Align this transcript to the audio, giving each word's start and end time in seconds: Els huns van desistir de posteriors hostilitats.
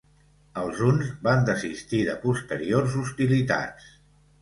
Els 0.61 0.81
huns 0.85 1.11
van 1.27 1.45
desistir 1.51 2.01
de 2.09 2.17
posteriors 2.27 2.99
hostilitats. 3.07 3.97